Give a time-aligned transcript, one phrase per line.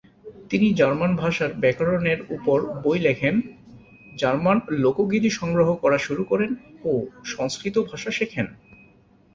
[0.49, 3.35] তিনি জার্মান ভাষার ব্যাকরণের ওপরে বই লেখেন,
[4.17, 6.51] জার্মান লোকগীতি সংগ্রহ করা শুরু করেন
[6.83, 6.91] ও
[7.25, 8.47] সংস্কৃত ভাষা শেখেন।